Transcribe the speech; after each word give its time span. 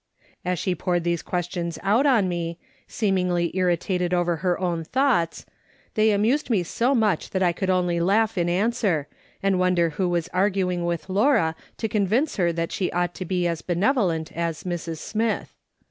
As 0.43 0.57
she 0.57 0.71
had 0.71 0.79
poured 0.79 1.03
these 1.03 1.21
questions 1.21 1.77
out 1.83 2.07
on 2.07 2.27
me, 2.27 2.57
seemingly 2.87 3.55
irritated 3.55 4.15
over 4.15 4.37
her 4.37 4.59
own 4.59 4.83
thoughts, 4.83 5.45
they 5.93 6.09
amused 6.09 6.49
me 6.49 6.63
so 6.63 6.95
much 6.95 7.29
that 7.29 7.43
I 7.43 7.51
could 7.51 7.69
only 7.69 7.99
laugh 7.99 8.35
in 8.35 8.49
answer, 8.49 9.07
and 9.43 9.59
wonder 9.59 9.91
who 9.91 10.09
was 10.09 10.27
arguing 10.29 10.85
with 10.85 11.07
Laura, 11.07 11.55
to 11.77 11.87
convince 11.87 12.37
her 12.37 12.51
that 12.51 12.71
she 12.71 12.91
ought 12.91 13.13
to 13.13 13.25
be 13.25 13.45
as 13.45 13.61
benevolent 13.61 14.31
as 14.31 14.63
Mrs. 14.63 14.97
Smith. 14.97 15.53